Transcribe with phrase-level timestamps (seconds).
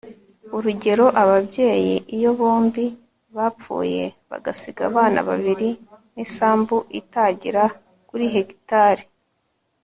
[0.55, 2.85] urugero ababyeyi iyo bombi
[3.35, 5.69] bapfuye bagasiga abana babiri
[6.15, 7.63] n'isambu itagera
[8.09, 9.03] kuri hegitari